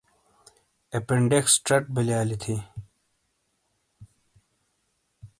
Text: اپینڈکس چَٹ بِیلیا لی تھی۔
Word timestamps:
اپینڈکس 0.97 1.53
چَٹ 1.65 1.83
بِیلیا 1.95 2.21
لی 2.29 2.37
تھی۔ 2.43 2.55